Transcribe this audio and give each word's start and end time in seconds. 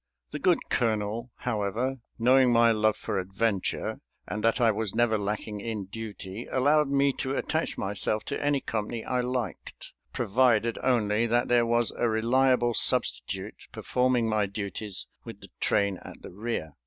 The 0.31 0.39
good 0.39 0.67
colonel, 0.71 1.29
however, 1.35 1.97
knowing 2.17 2.51
my 2.51 2.71
love 2.71 2.97
for 2.97 3.19
adventure, 3.19 3.99
and 4.27 4.43
that 4.43 4.59
I 4.59 4.71
was 4.71 4.95
never 4.95 5.15
lacking 5.15 5.59
in 5.61 5.85
duty, 5.85 6.47
allowed 6.51 6.89
me 6.89 7.13
to 7.19 7.35
attach 7.37 7.77
myself 7.77 8.23
to 8.23 8.43
any 8.43 8.61
company 8.61 9.05
I 9.05 9.21
liked, 9.21 9.93
provided 10.11 10.79
only, 10.81 11.27
that 11.27 11.49
there 11.49 11.67
was 11.67 11.91
a 11.95 12.09
reliable 12.09 12.73
substitute 12.73 13.67
performing 13.71 14.27
my 14.27 14.47
duties 14.47 15.05
with 15.23 15.39
the 15.41 15.49
train 15.59 15.99
at 16.03 16.23
the 16.23 16.31
rear. 16.31 16.71